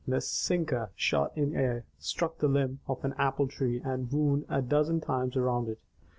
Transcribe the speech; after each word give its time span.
The 0.07 0.19
sinker 0.19 0.89
shot 0.95 1.31
in 1.37 1.55
air, 1.55 1.85
struck 1.99 2.39
the 2.39 2.47
limb 2.47 2.79
of 2.87 3.05
an 3.05 3.13
apple 3.19 3.47
tree 3.47 3.79
and 3.85 4.11
wound 4.11 4.45
a 4.49 4.59
dozen 4.63 4.99
times 4.99 5.37
around 5.37 5.69
it. 5.69 5.77